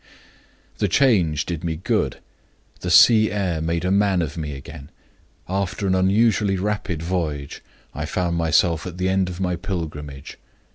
[0.79, 2.17] "The change did me good;
[2.79, 4.89] the sea air made a man of me again.
[5.47, 7.61] After an unusually rapid voyage,
[7.93, 10.39] I found myself at the end of my pilgrimage.